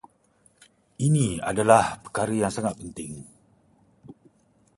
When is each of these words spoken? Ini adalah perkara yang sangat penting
Ini 1.07 1.27
adalah 1.49 1.85
perkara 2.03 2.33
yang 2.41 2.49
sangat 2.55 2.73
penting 2.79 3.11